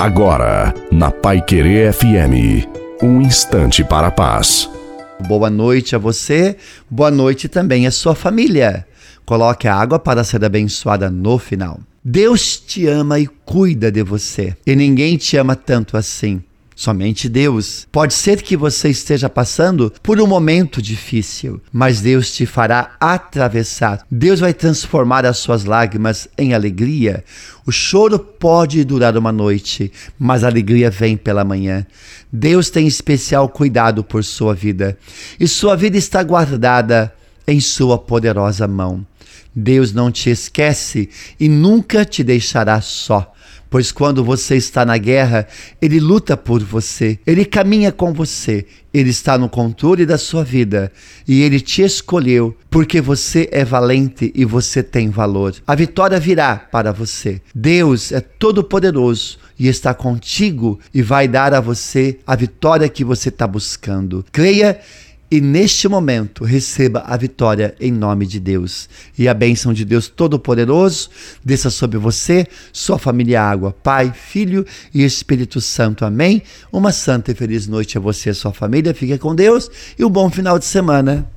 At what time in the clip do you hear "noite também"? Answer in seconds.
7.10-7.86